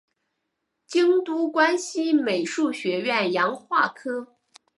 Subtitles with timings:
[0.87, 4.35] 京都关西美术学院洋画科